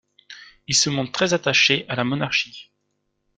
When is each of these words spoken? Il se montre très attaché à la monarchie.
Il 0.65 0.73
se 0.73 0.89
montre 0.89 1.11
très 1.11 1.35
attaché 1.35 1.85
à 1.87 1.93
la 1.95 2.03
monarchie. 2.03 2.71